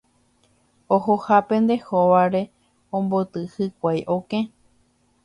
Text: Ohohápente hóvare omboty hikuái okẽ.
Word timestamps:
Ohohápente 0.95 1.75
hóvare 1.89 2.41
omboty 2.97 3.41
hikuái 3.57 3.99
okẽ. 4.15 4.41